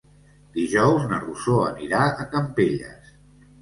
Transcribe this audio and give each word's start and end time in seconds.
Dijous 0.55 1.05
na 1.13 1.21
Rosó 1.27 1.59
anirà 1.69 2.03
a 2.19 2.29
Campelles. 2.35 3.19